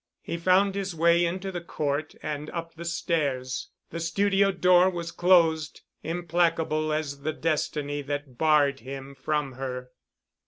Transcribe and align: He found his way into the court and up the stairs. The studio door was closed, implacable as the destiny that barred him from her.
He 0.23 0.35
found 0.35 0.73
his 0.73 0.95
way 0.95 1.23
into 1.23 1.51
the 1.51 1.61
court 1.61 2.15
and 2.23 2.49
up 2.49 2.73
the 2.73 2.85
stairs. 2.85 3.69
The 3.91 3.99
studio 3.99 4.51
door 4.51 4.89
was 4.89 5.11
closed, 5.11 5.81
implacable 6.01 6.91
as 6.91 7.21
the 7.21 7.33
destiny 7.33 8.01
that 8.01 8.35
barred 8.39 8.79
him 8.79 9.13
from 9.13 9.51
her. 9.51 9.91